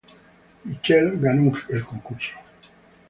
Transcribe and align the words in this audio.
Michelle 0.65 1.11
ganó 1.19 1.53
el 1.69 1.85
concurso. 1.85 2.33